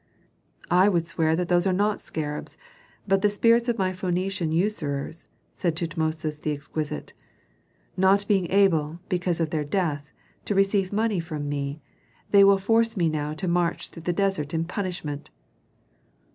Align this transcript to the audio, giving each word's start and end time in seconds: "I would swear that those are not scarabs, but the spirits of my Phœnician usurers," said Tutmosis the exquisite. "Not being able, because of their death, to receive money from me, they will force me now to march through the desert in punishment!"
"I 0.71 0.89
would 0.89 1.05
swear 1.05 1.35
that 1.35 1.47
those 1.47 1.67
are 1.67 1.71
not 1.71 2.01
scarabs, 2.01 2.57
but 3.07 3.21
the 3.21 3.29
spirits 3.29 3.69
of 3.69 3.77
my 3.77 3.91
Phœnician 3.91 4.51
usurers," 4.51 5.29
said 5.55 5.75
Tutmosis 5.75 6.39
the 6.41 6.51
exquisite. 6.51 7.13
"Not 7.95 8.27
being 8.27 8.49
able, 8.49 8.99
because 9.09 9.39
of 9.39 9.51
their 9.51 9.63
death, 9.63 10.09
to 10.45 10.55
receive 10.55 10.91
money 10.91 11.19
from 11.19 11.47
me, 11.47 11.81
they 12.31 12.43
will 12.43 12.57
force 12.57 12.97
me 12.97 13.09
now 13.09 13.35
to 13.35 13.47
march 13.47 13.89
through 13.89 14.01
the 14.01 14.11
desert 14.11 14.55
in 14.55 14.65
punishment!" 14.65 15.29